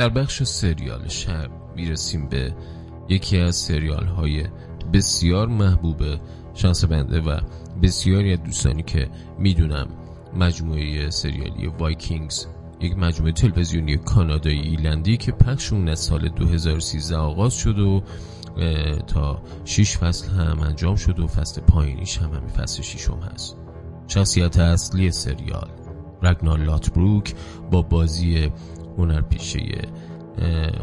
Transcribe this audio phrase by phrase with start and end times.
[0.00, 2.54] در بخش سریال شب می‌رسیم به
[3.08, 4.44] یکی از سریال های
[4.92, 6.02] بسیار محبوب
[6.54, 7.40] شخص بنده و
[7.82, 9.08] بسیاری از دوستانی که
[9.38, 9.88] می‌دونم
[10.36, 12.46] مجموعه سریالی Vikings
[12.80, 18.02] یک مجموعه تلویزیونی کانادایی ایرلندی که پخشش از سال 2013 آغاز شد و
[19.06, 23.56] تا 6 فصل هم انجام شد و فصل پایانیش هم همین فصل ششم هست.
[24.08, 25.70] شخصیت اصلی سریال
[26.22, 27.34] رگنار لاتبروک
[27.70, 28.50] با بازی
[29.00, 29.88] هنرپیشه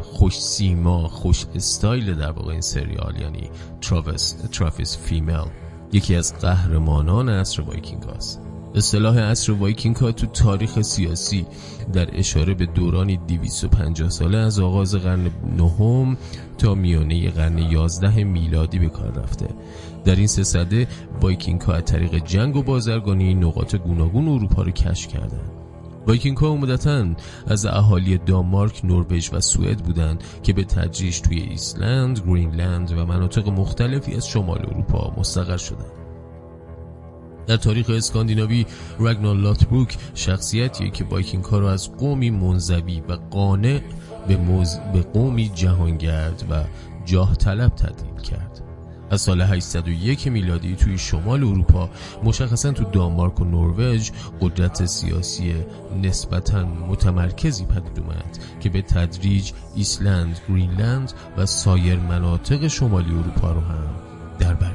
[0.02, 3.50] خوش سیما خوش استایل در واقع این سریال یعنی
[3.82, 5.46] تراویس, تراویس فیمل
[5.94, 8.42] یکی از قهرمانان عصر وایکینگ هست
[8.76, 11.46] اصطلاح عصر وایکینگ ها تو تاریخ سیاسی
[11.94, 16.18] در اشاره به دورانی 250 ساله از آغاز قرن نهم
[16.58, 19.48] تا میانه قرن 11 میلادی به کار رفته.
[20.06, 20.88] در این سه صده
[21.22, 25.57] وایکینگ ها از طریق جنگ و بازرگانی نقاط گوناگون اروپا رو کشف کردند.
[26.08, 27.06] وایکینگ ها عمدتا
[27.48, 33.50] از اهالی دانمارک، نروژ و سوئد بودند که به تدریج توی ایسلند، گرینلند و مناطق
[33.50, 35.92] مختلفی از شمال اروپا مستقر شدند.
[37.48, 38.66] در تاریخ اسکاندیناوی
[39.00, 43.80] رگنار لاتبروک شخصیتیه که وایکینگ ها رو از قومی منزوی و قانع
[44.28, 44.78] به, موز...
[44.94, 46.64] به قومی جهانگرد و
[47.06, 48.67] جاه طلب تبدیل کرد
[49.10, 51.90] از سال 801 میلادی توی شمال اروپا
[52.24, 55.56] مشخصا تو دانمارک و نروژ قدرت سیاسی
[56.04, 63.62] نسبتا متمرکزی پدید اومد که به تدریج ایسلند، گرینلند و سایر مناطق شمالی اروپا رو
[63.62, 63.90] هم
[64.40, 64.74] در بر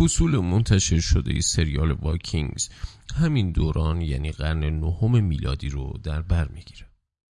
[0.00, 2.68] فصول منتشر شده ی سریال Vikings
[3.14, 6.86] همین دوران یعنی قرن نهم میلادی رو در بر می‌گیره.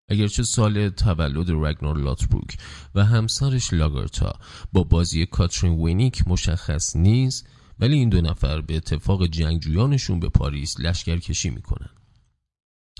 [0.09, 2.57] اگرچه سال تولد رگنار لاتبروک
[2.95, 4.39] و همسرش لاگرتا
[4.73, 7.47] با بازی کاترین وینیک مشخص نیست
[7.79, 11.89] ولی این دو نفر به اتفاق جنگجویانشون به پاریس لشکرکشی می‌کنن.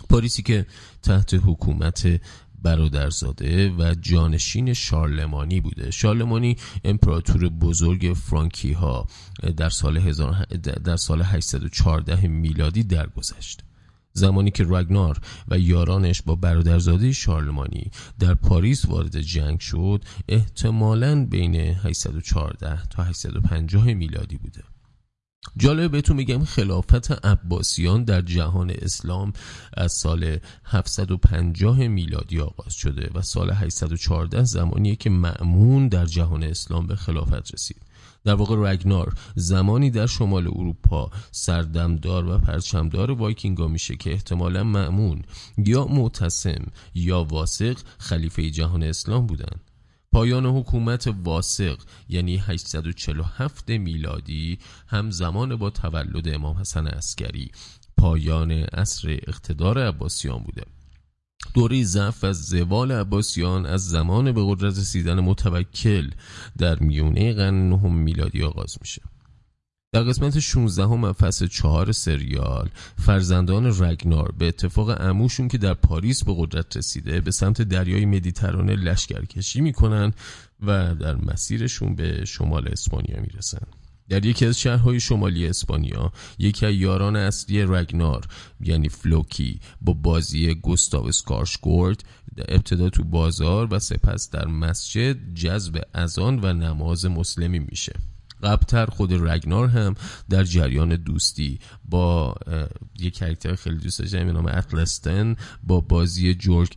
[0.09, 0.65] پاریسی که
[1.03, 2.21] تحت حکومت
[2.61, 5.91] برادرزاده و جانشین شارلمانی بوده.
[5.91, 9.07] شارلمانی امپراتور بزرگ فرانکی ها
[9.57, 10.13] در سال,
[10.83, 13.63] در سال 814 میلادی درگذشت.
[14.13, 21.55] زمانی که رگنار و یارانش با برادرزاده شارلمانی در پاریس وارد جنگ شد احتمالاً بین
[21.55, 24.63] 814 تا 850 میلادی بوده.
[25.57, 29.33] جالب بهتون میگم خلافت عباسیان در جهان اسلام
[29.73, 36.87] از سال 750 میلادی آغاز شده و سال 814 زمانیه که معمون در جهان اسلام
[36.87, 37.87] به خلافت رسید.
[38.23, 45.21] در واقع رگنار زمانی در شمال اروپا سردمدار و پرچمدار وایکینگا میشه که احتمالا معمون
[45.57, 46.65] یا معتصم
[46.95, 49.66] یا واسق خلیفه جهان اسلام بودند
[50.11, 51.77] پایان حکومت واسق
[52.09, 57.51] یعنی 847 میلادی همزمان با تولد امام حسن عسکری.
[57.97, 60.63] پایان عصر اقتدار عباسیان بوده.
[61.53, 66.09] دوره ضعف و زوال عباسیان از زمان به قدرت رسیدن متوکل
[66.57, 69.01] در میونه قرن نهم میلادی آغاز میشه.
[69.93, 76.23] در قسمت 16 هم فصل 4 سریال فرزندان رگنار به اتفاق عموشون که در پاریس
[76.23, 80.13] به قدرت رسیده به سمت دریای مدیترانه لشکرکشی می‌کنن
[80.59, 83.67] و در مسیرشون به شمال اسپانیا می‌رسن.
[84.09, 88.25] در یکی از شهرهای شمالی اسپانیا یکی از یاران اصلی رگنار
[88.59, 92.03] یعنی فلوکی با بازی گوستاو سکارشگورد
[92.37, 97.93] ابتدا تو بازار و سپس در مسجد جذب اذان و نماز مسلمین میشه.
[98.43, 99.95] قبلتر خود رگنار هم
[100.29, 102.35] در جریان دوستی با
[102.99, 106.69] یک character خیلی دوست داشتم به نام اتلستن با بازی جورج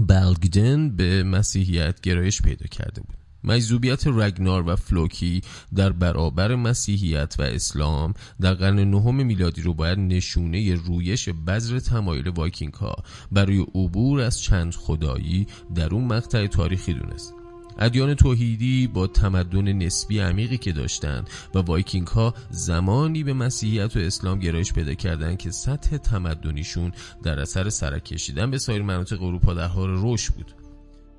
[0.00, 3.16] بلگدن به مسیحیت گرایش پیدا کرده بود.
[3.44, 5.40] مجذوبیت رگنار و فلوکی
[5.74, 12.28] در برابر مسیحیت و اسلام در قرن نهم میلادی رو باید نشونه رویش بذر تمایل
[12.28, 12.94] وایکینگ ها
[13.32, 17.41] برای عبور از چند خدایی در اون مقطع تاریخی دونست.
[17.78, 23.98] ادیان توحیدی با تمدن نسبی عمیقی که داشتند و وایکینگ ها زمانی به مسیحیت و
[23.98, 26.92] اسلام گرایش پیدا کردند که سطح تمدنیشون
[27.22, 30.54] در اثر سرک کشیدن به سایر مناطق اروپا در حال رشد بود.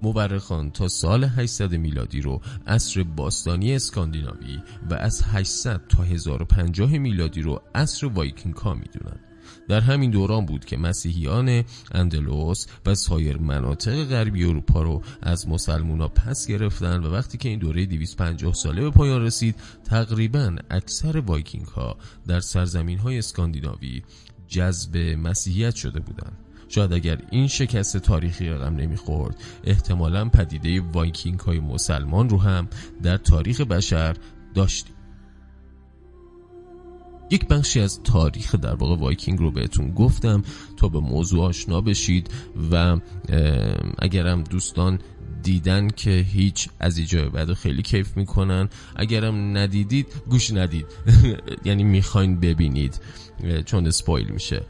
[0.01, 4.59] مورخان تا سال 800 میلادی رو عصر باستانی اسکاندیناوی
[4.89, 9.32] و از 800 تا 1050 میلادی رو عصر وایکینگ ها می‌دونن.
[9.67, 16.07] در همین دوران بود که مسیحیان اندلوس و سایر مناطق غربی اروپا رو از مسلمونا
[16.07, 19.55] پس گرفتن و وقتی که این دوره 250 ساله به پایان رسید
[19.85, 21.97] تقریبا اکثر وایکینگ ها
[22.27, 24.01] در سرزمین های اسکاندیناوی
[24.47, 26.37] جذب مسیحیت شده بودند.
[26.67, 32.67] شاید اگر این شکست تاریخی رقم نمی‌خورد احتمالا پدیده وایکینگ های مسلمان رو هم
[33.03, 34.15] در تاریخ بشر
[34.55, 34.95] داشتیم.
[37.33, 40.43] یک بخشی از تاریخ در واقع وایکینگ رو بهتون گفتم
[40.77, 42.29] تا به موضوع آشنا بشید
[42.71, 42.97] و
[43.99, 44.99] اگرم دوستان
[45.43, 50.85] دیدن که هیچ از اینجای بعد خیلی کیف می‌کنن اگرم ندیدید گوش ندید.
[51.65, 52.99] یعنی می‌خواین ببینید
[53.65, 54.61] چون spoil میشه.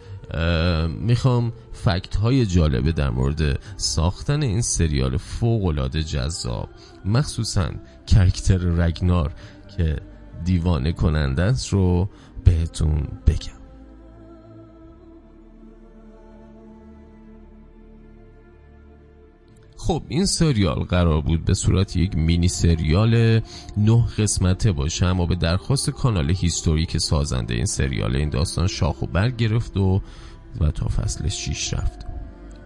[0.99, 6.69] می‌خوام fact های جالبه در مورد ساختن این سریال فوق العاده جذاب
[7.05, 7.69] مخصوصا
[8.07, 9.33] کرکتر رگنار
[9.77, 9.97] که
[10.43, 12.09] دیوانه کننده است رو
[12.43, 13.63] بهتون بگم.
[19.77, 23.41] خب این سریال قرار بود به صورت یک مینی سریال
[23.77, 29.07] نه قسمته باشه اما به درخواست کانال هیستوریک سازنده این سریال این داستان شاخ و
[29.07, 30.01] برگ گرفت و
[30.61, 32.12] و تا فصل 6 رفت.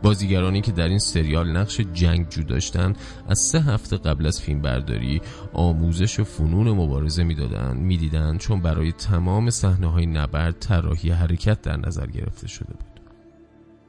[0.04, 2.94] بازیگرانی که در این سریال نقش جنگجو داشتن
[3.28, 5.22] از سه هفته قبل از فیلم برداری
[5.54, 11.78] آموزش و فنون مبارزه می‌دادند می‌دیدند چون برای تمام صحنه های نبرد طراحی حرکت در
[11.78, 12.98] نظر گرفته شده بود.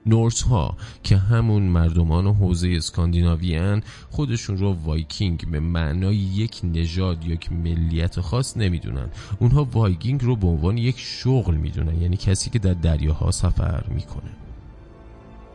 [0.07, 7.33] نورس ها که همون مردمان حوزه اسکاندیناویان خودشون رو وایکینگ به معنای یک نژاد یا
[7.33, 9.09] یک ملیت خاص نمی‌دونن.
[9.39, 14.31] اونها وایکینگ رو به عنوان یک شغل می‌دونن یعنی کسی که در دریاها سفر می‌کنه.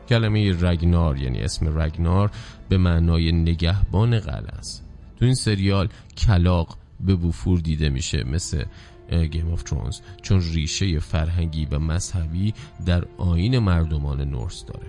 [0.09, 2.31] کلمه رگنار یعنی اسم رگنار
[2.69, 4.83] به معنای نگهبان قلعه است.
[5.15, 8.65] تو این سریال کلاغ به وفور دیده میشه مثل
[9.31, 12.53] Game of Thrones چون ریشه فرهنگی و مذهبی
[12.85, 14.87] در آیین مردمان نورس داره.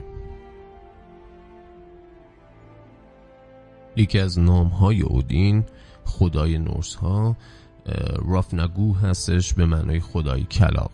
[3.96, 5.64] یکی از نام های اودین
[6.04, 7.36] خدای نورس ها
[8.26, 10.92] رافنگو هستش به معنای خدای کلاغ.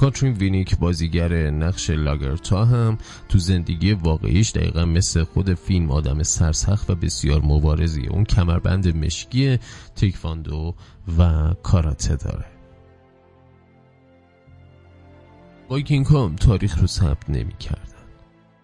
[0.00, 6.90] کاترین وینیک بازیگر نقش لاگرتا هم تو زندگی واقعیش دقیقا مثل خود فیلم آدم سرسخت
[6.90, 8.06] و بسیار مبارزی.
[8.06, 9.58] اون کمربند مشکی
[9.94, 10.74] تکواندو
[11.18, 12.46] و کاراته داره.
[15.70, 17.89] وایکینگ تاریخ رو ثبت نمی کرد.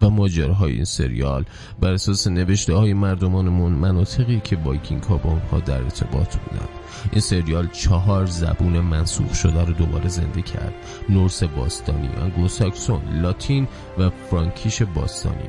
[0.06, 1.44] و ماجراهای این سریال.
[1.80, 6.68] بر اساس نوشته های مردمان اون مناطقی که وایکینگ ها با اونها در ارتباط بودن
[7.12, 10.74] این سریال چهار زبون منسوخ شده رو دوباره زنده کرد.
[11.08, 15.48] نورس باستانی، انگلوساکسون، لاتین و فرانکیش باستانی.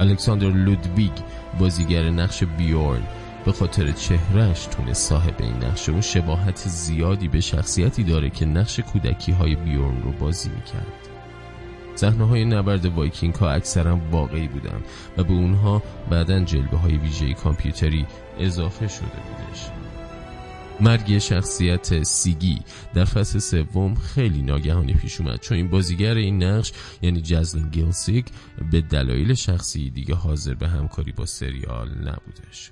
[0.00, 1.12] الکساندر لودویگ
[1.58, 3.02] بازیگر نقش بیورن.
[3.44, 8.80] به خاطر چهرش تونست صاحب این نقش اون شباهت زیادی به شخصیتی داره که نقش
[8.80, 11.09] کودکی های بیورن رو بازی می‌کرد.
[12.00, 14.80] صحنه های نبرد وایکینگ ها اکثرا واقعی بودن
[15.16, 18.06] و به اونها بعدا جلوه های ویژه کامپیوتری
[18.38, 19.66] اضافه شده بودش.
[20.80, 22.58] مرگ شخصیت سیگی
[22.94, 28.26] در فصل سوم خیلی ناگهانی پیش اومد چون این بازیگر این نقش یعنی جسلین گیلسیگ
[28.70, 32.70] به دلایل شخصی دیگه حاضر به همکاری با سریال نبودش.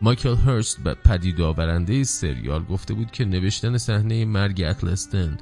[0.00, 5.38] مایکل هرست پدید آورنده سریال گفته بود که نوشتن صحنه مرگ اتلستن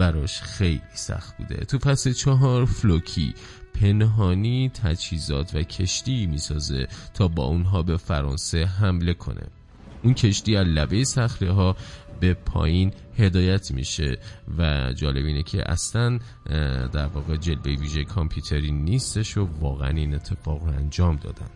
[0.00, 1.64] براش خیلی سخت بوده.
[1.64, 3.34] تو فصل چهار فلوکی
[3.74, 9.46] پنهانی تجهیزات و کشتی می‌سازه تا با اونها به فرانسه حمله کنه.
[10.02, 11.76] اون کشتی از لبه صخره ها
[12.20, 14.18] به پایین هدایت میشه
[14.58, 16.18] و جالب اینه که اصلا
[16.92, 21.50] در واقع جلوه ویژه کامپیوتری نیستش و واقعا این اتفاق رو انجام دادن.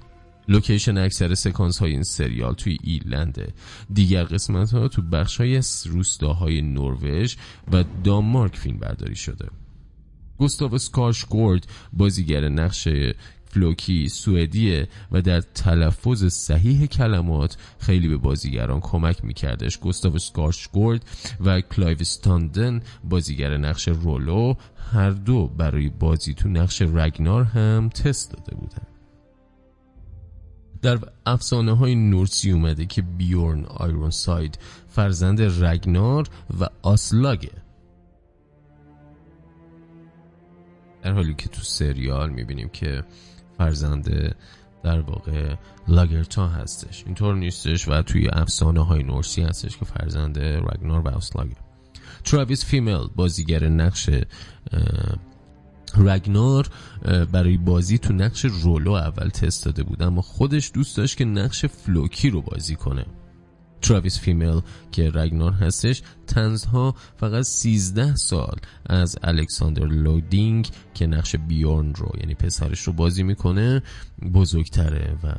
[0.48, 3.52] لوکیشن اکثر سکانس های این سریال توی ایرلنده.
[3.92, 7.36] دیگر قسمت ها تو بخش های روستاهای نروژ
[7.72, 9.48] و دانمارک فیلم برداری شده.
[10.38, 12.88] گوستاو سکارشگورد بازیگر نقش
[13.44, 19.78] فلوکی سوئدیه و در تلفظ صحیح کلمات خیلی به بازیگران کمک میکردش.
[19.78, 21.04] گوستاو سکارشگورد
[21.40, 24.54] و کلایو استاندن بازیگر نقش رولو
[24.92, 28.93] هر دو برای بازی تو نقش رگنار هم تست داده بودن
[30.84, 36.28] در افسانه های نورسی اومده که بیورن آیرون ساید فرزند رگنار
[36.60, 37.52] و آسلاگه.
[41.02, 43.04] در حالی که تو سریال می‌بینیم که
[43.58, 44.34] فرزند
[44.82, 45.54] در واقع
[45.88, 47.04] لاگرتا هستش.
[47.06, 51.56] اینطور نیستش و توی افسانه های نورسی هستش که فرزند رگنار و آسلاگه.
[52.24, 54.10] تراویس فیمل بازیگر نقش
[55.96, 56.68] رگنار
[57.32, 60.02] برای بازی تو نقش رولو اول تست داده بود.
[60.02, 63.06] اما خودش دوست داشت که نقش فلوکی رو بازی کنه.
[63.82, 64.60] تراویس فیمل
[64.92, 72.34] که رگنار هستش تنها فقط 13 سال از الکساندر لودویگ که نقش بیورن رو یعنی
[72.34, 73.82] پسرش رو بازی می‌کنه
[74.34, 75.34] بزرگتره و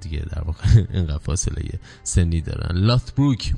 [0.00, 1.62] دیگه در واقع اینقدر فاصله
[2.02, 2.78] سنی دارن.
[2.78, 3.54] لاتبروک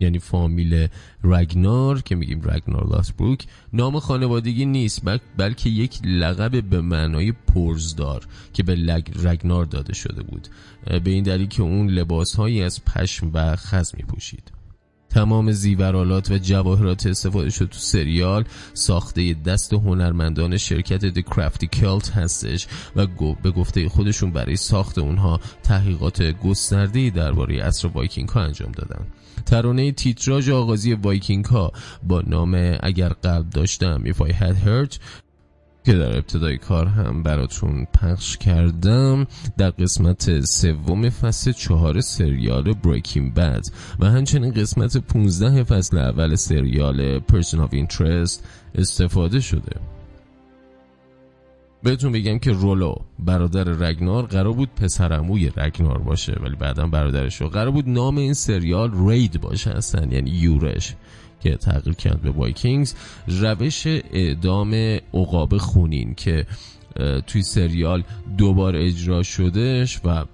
[0.00, 0.88] یعنی فامیل
[1.24, 5.02] رگنار که میگیم رگنار لاتبروک نام خانوادگی نیست
[5.36, 10.48] بلکه یک لقب به معنای پرزدار که به رگنار داده شده بود.
[11.04, 14.61] به این دلیل که اون لباس هایی از پشم و خز می پوشید
[15.14, 18.44] تمام زیورآلات و جواهرات استفاده شد تو سریال.
[18.74, 22.66] ساخته دست هنرمندان شرکت The Crafty Cult هستش
[22.96, 23.06] و
[23.42, 29.06] به گفته خودشون برای ساخت اونها تحقیقات گسترده‌ای درباره عصر وایکینگ ها انجام دادن.
[29.46, 34.98] ترانه تیتراژ آغازی وایکینگ ها با نام اگر قلب داشتم If I Had a Heart
[35.84, 39.26] که در ابتدای کار هم براتون پخش کردم
[39.58, 43.66] در قسمت سوم فصل چهار سریال بریکینگ بد
[43.98, 48.40] و همچنین قسمت 15 فصل اول سریال Person of Interest
[48.74, 49.80] استفاده شده.
[51.82, 57.48] بهتون بگم که رولو برادر رگنار قرار بود پسرموی رگنار باشه ولی بعدا برادرش رو
[57.48, 60.94] قرار بود نام این سریال رید باشه هستن یعنی یورش.
[61.42, 62.94] که تغییر کرد به وایکینگز
[63.26, 64.74] روش اعدام
[65.14, 66.46] عقاب خونین که
[67.26, 68.02] توی سریال
[68.38, 70.24] دوبار اجرا شدش و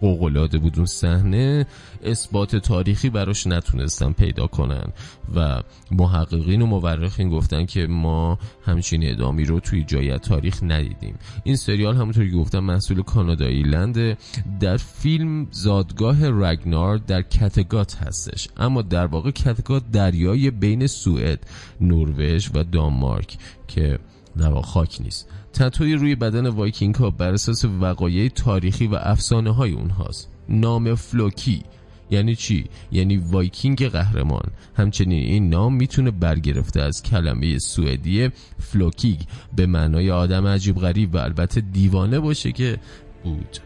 [0.00, 1.66] فوق‌العاده بود اون صحنه
[2.04, 4.92] اثبات تاریخی براش نتونستن پیدا کنن
[5.34, 11.14] و محققین و مورخین گفتن که ما همچین اعدامی رو توی جای تاریخ ندیدیم.
[11.44, 14.16] این سریال همونطوری که گفتم محصول کانادا ایرلنده
[14.60, 18.48] در فیلم زادگاه رگنار در کتگات هستش.
[18.56, 21.46] اما در واقع کتگات دریای بین سوئد
[21.80, 23.38] نروژ و دانمارک
[23.68, 23.98] که
[24.38, 25.28] در واقع خاک نیست.
[25.56, 30.28] تتوی روی بدن وایکینگ ها بر اساس وقایع تاریخی و افسانه های اونهاست.
[30.48, 31.62] نام فلوکی
[32.10, 34.50] یعنی چی؟ یعنی وایکینگ قهرمان.
[34.74, 39.20] همچنین این نام می‌تونه برگرفته از کلمه سوئدی فلوکیگ
[39.56, 42.78] به معنای آدم عجیب غریب و البته دیوانه باشه که
[43.24, 43.58] بود.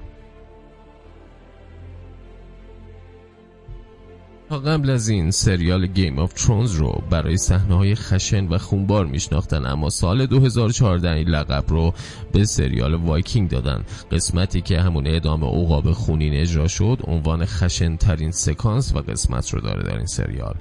[4.51, 9.07] تا قبل از این سریال Game of Thrones رو برای صحنه های خشن و خونبار
[9.07, 11.95] میشناختن اما سال 2014 این لقب رو
[12.33, 13.85] به سریال وایکینگ دادن.
[14.11, 19.61] قسمتی که همون اعدام عقاب خونین اجرا شد عنوان خشن ترین سکانس و قسمت رو
[19.61, 20.55] داره در این سریال.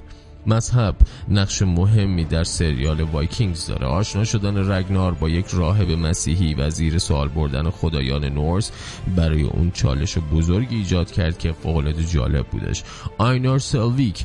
[0.46, 0.94] مذهب
[1.28, 3.86] نقش مهمی در سریال Vikings داره.
[3.86, 8.70] آشنا شدن رگنار با یک راهب مسیحی و زیر سوال بردن خدایان Norse
[9.16, 12.82] برای اون چالش بزرگی ایجاد کرد که فوقالعاده جالب بودش.
[13.18, 14.24] آینار سلویک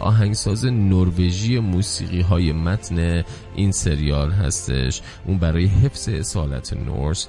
[0.00, 5.00] آهنگساز نروژی موسیقی های متن این سریال هستش.
[5.26, 7.28] اون برای حفظ اصالت نورس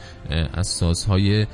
[0.53, 1.47] از سازهای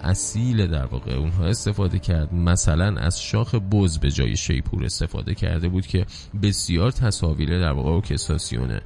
[0.00, 2.34] اصیل در واقع اونها استفاده کرد.
[2.34, 6.06] مثلا از شاخ بز به جای شیپور استفاده کرده بود که
[6.42, 8.80] بسیار تصاویر در واقع اوکساسیون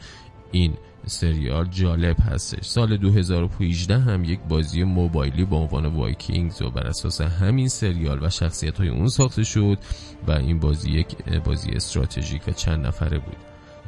[0.52, 0.74] این
[1.08, 2.64] سریال جالب هستش.
[2.64, 8.30] سال 2018 هم یک بازی موبایلی با عنوان Vikings و بر اساس همین سریال و
[8.30, 9.78] شخصیت های اون ساخته شد
[10.26, 13.36] و این بازی یک بازی استراتژیک و چند نفره بود.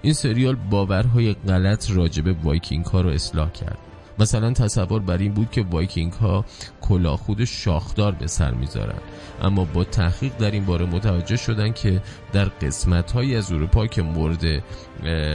[0.02, 3.89] این سریال باورهای غلط راجب وایکینگ ها رو اصلاح کرد.
[4.20, 6.44] مثلا تصور بر این بود که وایکینگ ها
[6.80, 8.98] کلاهخود شاخدار به سر می‌ذارن.
[9.42, 14.02] اما با تحقیق در این باره متوجه شدن که در قسمت های از اروپا که
[14.02, 14.62] مورد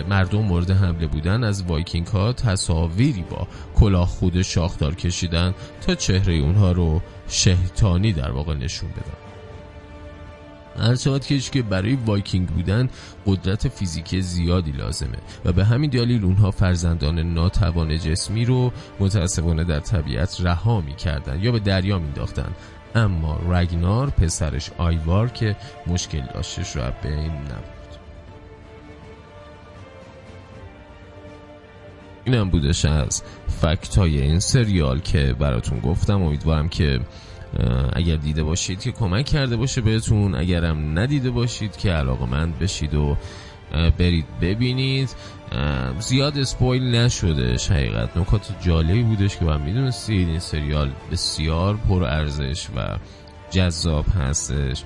[0.09, 6.71] مردم مورد حمله بودن از وایکینگ ها تصاویری با کلاهخود شاخدار کشیدن تا چهره اونها
[6.71, 9.24] رو شیطانی در واقع نشون بدن.
[10.79, 12.89] هر کش که برای وایکینگ بودن
[13.25, 19.79] قدرت فیزیکی زیادی لازمه و به همین دلیل اونها فرزندان ناتوان جسمی رو متاسفانه در
[19.79, 22.49] طبیعت رها می‌کردن یا به دریا مینداختن
[22.95, 25.55] اما رگنار پسرش آیوار که
[25.87, 27.75] مشکل داشتش رو بین نبود
[32.25, 33.23] اینم بودش از
[33.61, 36.21] فکت های این سریال که براتون گفتم.
[36.23, 36.99] امیدوارم که
[37.93, 40.35] اگر دیده باشید که کمک کرده باشه بهتون.
[40.35, 43.17] اگرم ندیده باشید که علاقه مند بشید و
[43.97, 45.09] برید ببینید.
[45.99, 48.17] زیاد اسپویل نشده حقیقت.
[48.17, 52.97] نکات جالبی بودش که باید می‌دونستید این سریال بسیار پر ارزش و
[53.51, 54.83] جذاب هستش.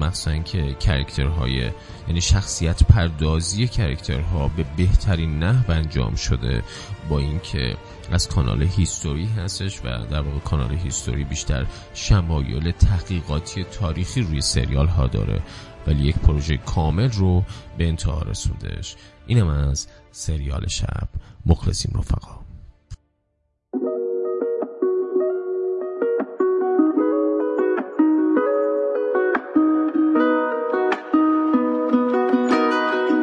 [0.00, 1.70] مخصوصا که کرکترهای
[2.08, 6.62] یعنی شخصیت پردازی کرکترها به بهترین نحو انجام شده.
[7.08, 7.76] با اینکه
[8.12, 14.86] از کانال History هستش و در واقع کانال History بیشتر شمایل تحقیقاتی تاریخی روی سریال
[14.86, 15.42] ها داره.
[15.86, 17.42] ولی یک پروژه کامل رو
[17.78, 21.08] به انتها رسوندش اینم از سریال شب.
[21.46, 22.42] مخلصیم رفقا.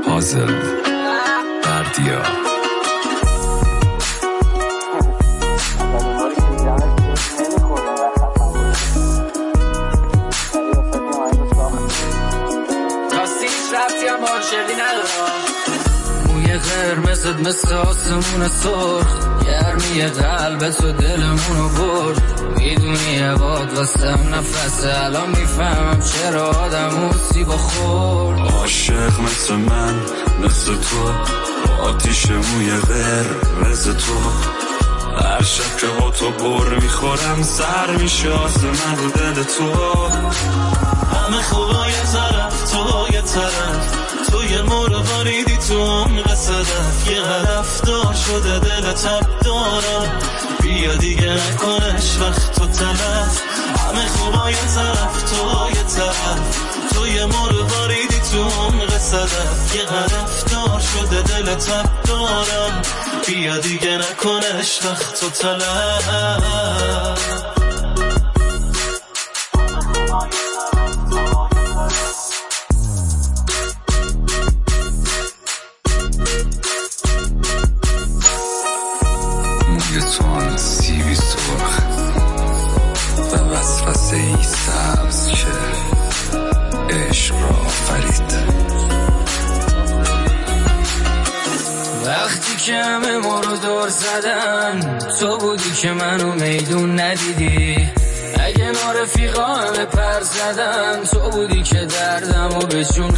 [0.05, 0.53] پازل
[1.63, 2.48] بردیا.
[17.29, 19.43] قرمزت مثل آسمون سرخ.
[19.45, 22.41] گرمی قلب تو دلمونو برد.
[22.57, 24.83] می‌دونی یه باد واسم نفس.
[24.85, 27.09] الان می‌فهمم چرا آدم
[27.47, 28.39] با خورد.
[28.39, 29.95] عاشق مثل من
[30.43, 31.13] مثل تو.
[31.83, 34.13] آتیش موی قرمز تو.
[35.23, 39.73] هر شب که با تو بر می‌خورم سر میشه آسمن رو دل تو.
[41.15, 44.08] همه خوبا یه طرف تو یه طرف.
[44.31, 47.21] تو یه مروانیدی تو عمق صدف یه
[47.85, 50.19] دار شده دل تب دارم
[50.61, 53.41] بیا دیگه نکنش وقت تو تلف
[53.79, 56.39] همه خوبا یه طرف تو یه طرف.
[56.93, 59.85] تو یه مروانیدی تو عمق صدف یه
[60.51, 62.81] دار شده دل تب دارم
[63.27, 66.09] بیا دیگه نکنش وقت تو تلف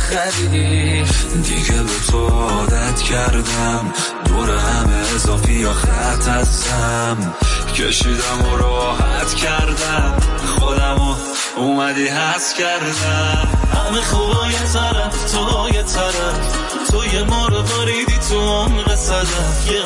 [0.01, 1.03] خریدی
[1.43, 3.93] دیگه به تو عادت کردم.
[4.25, 7.33] دور همه اضافی یا خط هستم.
[7.75, 10.13] کشیدم و راحت کردم.
[10.59, 11.15] خودم و
[11.57, 13.47] اومدی هست کردم.
[13.73, 16.55] همه خوبا یه طرف تو یه طرف
[16.91, 19.71] تو یه ما رو باریدی تو عمق صدف.
[19.71, 19.81] یه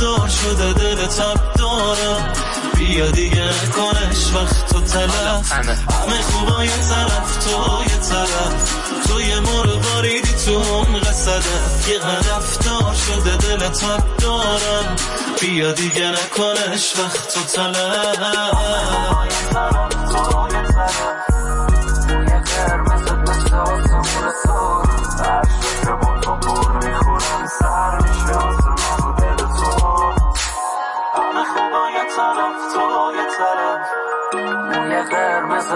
[0.00, 2.32] دار شده دل تب دارم
[2.76, 5.52] بیا دیگه کنش وقت تو تلف.
[5.52, 5.78] همه.
[6.22, 11.98] خوبا یه طرف تو یه طرف تو یه رو باریدی تو عمق صدف یه
[12.64, 14.96] دار شده دل تب دارم.
[15.40, 18.54] بیا دیگه نکنش وقت تو تلف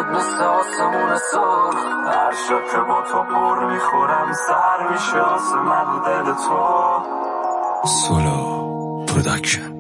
[0.03, 6.33] قرمزت مثل آسمون سرخ هر شب که با تو بر می‌خورم سر میشه آسمون دل
[6.33, 7.03] تو.
[7.87, 9.78] سولو پرودکشن